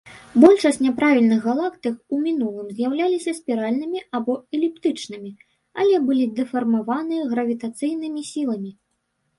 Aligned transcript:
Большасць 0.43 0.79
няправільных 0.85 1.43
галактык 1.49 1.95
ў 2.13 2.17
мінулым 2.23 2.67
з'яўляліся 2.79 3.31
спіральнымі 3.41 3.99
або 4.21 4.33
эліптычнымі, 4.59 5.31
але 5.85 5.95
былі 6.09 6.25
дэфармаваны 6.43 7.23
гравітацыйнымі 7.37 8.21
сіламі. 8.35 8.71